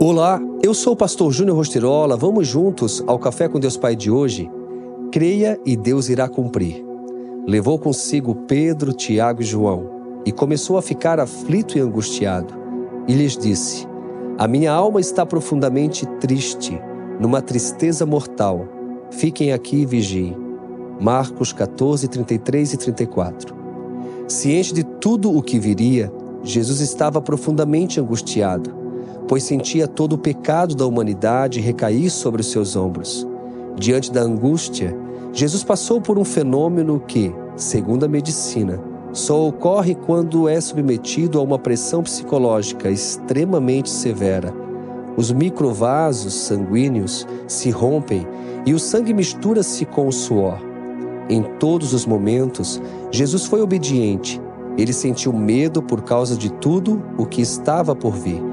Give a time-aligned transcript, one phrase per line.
[0.00, 2.16] Olá, eu sou o pastor Júnior Rostirola.
[2.16, 4.48] Vamos juntos ao Café com Deus Pai de hoje?
[5.10, 6.84] Creia e Deus irá cumprir.
[7.44, 9.90] Levou consigo Pedro, Tiago e João
[10.24, 12.54] e começou a ficar aflito e angustiado.
[13.08, 13.88] E lhes disse:
[14.38, 16.80] A minha alma está profundamente triste,
[17.18, 18.68] numa tristeza mortal.
[19.10, 20.36] Fiquem aqui e vigiem.
[21.00, 23.56] Marcos 14, 33 e 34.
[24.28, 26.12] Ciente de tudo o que viria,
[26.44, 28.77] Jesus estava profundamente angustiado
[29.28, 33.28] pois sentia todo o pecado da humanidade recair sobre os seus ombros.
[33.76, 34.96] Diante da angústia,
[35.32, 38.82] Jesus passou por um fenômeno que, segundo a medicina,
[39.12, 44.52] só ocorre quando é submetido a uma pressão psicológica extremamente severa.
[45.16, 48.26] Os microvasos sanguíneos se rompem
[48.64, 50.58] e o sangue mistura-se com o suor.
[51.28, 54.40] Em todos os momentos, Jesus foi obediente.
[54.78, 58.47] Ele sentiu medo por causa de tudo o que estava por vir.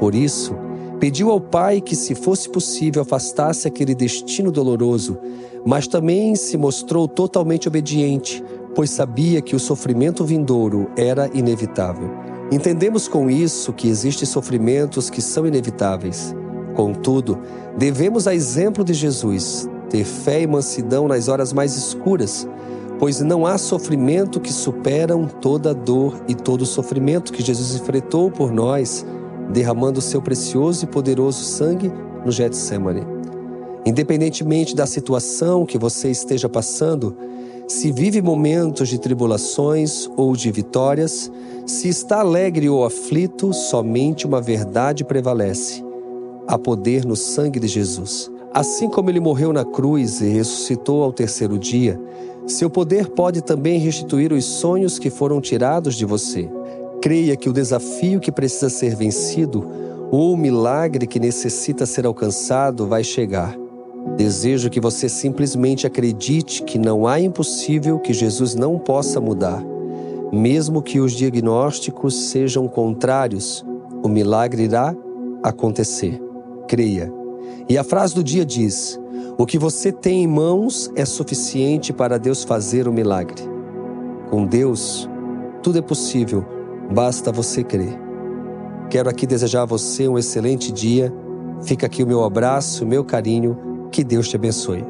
[0.00, 0.56] Por isso,
[0.98, 5.18] pediu ao Pai que, se fosse possível, afastasse aquele destino doloroso,
[5.64, 8.42] mas também se mostrou totalmente obediente,
[8.74, 12.10] pois sabia que o sofrimento vindouro era inevitável.
[12.50, 16.34] Entendemos com isso que existem sofrimentos que são inevitáveis.
[16.74, 17.38] Contudo,
[17.76, 22.48] devemos, a exemplo de Jesus, ter fé e mansidão nas horas mais escuras,
[22.98, 28.50] pois não há sofrimento que superam toda dor e todo sofrimento que Jesus enfrentou por
[28.50, 29.04] nós
[29.52, 31.92] derramando seu precioso e poderoso sangue
[32.24, 33.06] no Getsemane.
[33.84, 37.16] Independentemente da situação que você esteja passando,
[37.66, 41.30] se vive momentos de tribulações ou de vitórias,
[41.66, 45.84] se está alegre ou aflito, somente uma verdade prevalece:
[46.46, 48.30] há poder no sangue de Jesus.
[48.52, 51.98] Assim como ele morreu na cruz e ressuscitou ao terceiro dia,
[52.46, 56.50] seu poder pode também restituir os sonhos que foram tirados de você.
[57.00, 59.66] Creia que o desafio que precisa ser vencido
[60.10, 63.56] ou o milagre que necessita ser alcançado vai chegar.
[64.16, 69.64] Desejo que você simplesmente acredite que não há impossível que Jesus não possa mudar.
[70.30, 73.64] Mesmo que os diagnósticos sejam contrários,
[74.02, 74.94] o milagre irá
[75.42, 76.20] acontecer.
[76.68, 77.10] Creia.
[77.66, 79.00] E a frase do dia diz:
[79.38, 83.42] O que você tem em mãos é suficiente para Deus fazer o milagre.
[84.28, 85.08] Com Deus,
[85.62, 86.59] tudo é possível
[86.90, 87.98] Basta você crer.
[88.90, 91.12] Quero aqui desejar a você um excelente dia.
[91.62, 93.88] Fica aqui o meu abraço, o meu carinho.
[93.92, 94.84] Que Deus te abençoe.